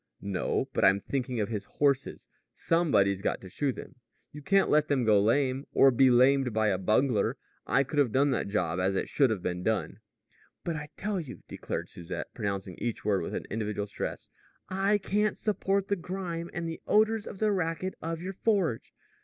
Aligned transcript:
"No; 0.23 0.67
but 0.73 0.83
I'm 0.83 0.99
thinking 0.99 1.39
of 1.39 1.49
his 1.49 1.65
horses. 1.65 2.27
Somebody's 2.55 3.21
got 3.21 3.39
to 3.41 3.49
shoe 3.49 3.71
them. 3.71 3.97
You 4.31 4.41
can't 4.41 4.71
let 4.71 4.87
them 4.87 5.05
go 5.05 5.21
lame 5.21 5.67
or 5.75 5.91
be 5.91 6.09
lamed 6.09 6.53
by 6.53 6.69
a 6.69 6.79
bungler. 6.79 7.37
I 7.67 7.83
could 7.83 7.99
have 7.99 8.11
done 8.11 8.31
that 8.31 8.47
job 8.47 8.79
as 8.79 8.95
it 8.95 9.07
should 9.07 9.29
have 9.29 9.43
been 9.43 9.61
done." 9.61 9.99
"But 10.63 10.75
I 10.75 10.89
tell 10.97 11.19
you," 11.19 11.43
declared 11.47 11.87
Susette, 11.87 12.33
pronouncing 12.33 12.79
each 12.79 13.05
word 13.05 13.21
with 13.21 13.35
an 13.35 13.45
individual 13.51 13.85
stress, 13.85 14.27
"I 14.69 14.97
can't 14.97 15.37
support 15.37 15.87
the 15.87 15.95
grime 15.95 16.49
and 16.51 16.67
the 16.67 16.81
odors 16.87 17.27
and 17.27 17.37
the 17.37 17.51
racket 17.51 17.93
of 18.01 18.23
your 18.23 18.33
forge. 18.33 18.95